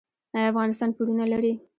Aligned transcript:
آیا 0.35 0.47
افغانستان 0.51 0.89
پورونه 0.97 1.25
لري؟ 1.31 1.53